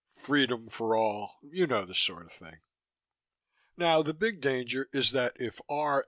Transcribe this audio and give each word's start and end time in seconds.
Freedom 0.15 0.67
for 0.67 0.95
all 0.95 1.37
you 1.43 1.67
know 1.67 1.85
the 1.85 1.93
sort 1.93 2.25
of 2.25 2.31
thing. 2.31 2.57
Now 3.77 4.01
the 4.01 4.15
big 4.15 4.41
danger 4.41 4.89
is 4.91 5.11
that 5.11 5.33
if 5.39 5.61
R. 5.69 5.99